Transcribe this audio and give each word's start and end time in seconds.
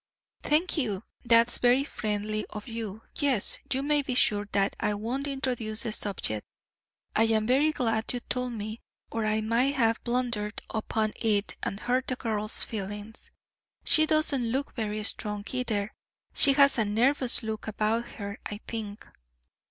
"Thank 0.41 0.79
you; 0.79 1.03
that's 1.23 1.59
very 1.59 1.83
friendly 1.83 2.43
of 2.49 2.67
you. 2.67 3.03
Yes, 3.13 3.59
you 3.71 3.83
may 3.83 4.01
be 4.01 4.15
sure 4.15 4.49
that 4.51 4.75
I 4.79 4.95
won't 4.95 5.27
introduce 5.27 5.83
the 5.83 5.91
subject. 5.91 6.43
I 7.15 7.25
am 7.25 7.45
very 7.45 7.71
glad 7.71 8.11
you 8.11 8.19
told 8.21 8.53
me, 8.53 8.81
or 9.11 9.27
I 9.27 9.41
might 9.41 9.75
have 9.75 10.03
blundered 10.03 10.59
upon 10.73 11.13
it 11.17 11.55
and 11.61 11.81
hurt 11.81 12.07
the 12.07 12.15
girl's 12.15 12.63
feelings. 12.63 13.29
She 13.83 14.07
doesn't 14.07 14.51
look 14.51 14.73
very 14.73 15.03
strong, 15.03 15.45
either. 15.51 15.93
She 16.33 16.53
has 16.53 16.79
a 16.79 16.85
nervous 16.85 17.43
look 17.43 17.67
about 17.67 18.07
her, 18.13 18.39
I 18.43 18.59
think." 18.67 19.07